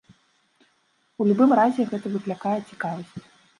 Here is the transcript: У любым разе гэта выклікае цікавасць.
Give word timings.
У 1.19 1.27
любым 1.33 1.53
разе 1.61 1.81
гэта 1.93 2.07
выклікае 2.17 2.57
цікавасць. 2.69 3.19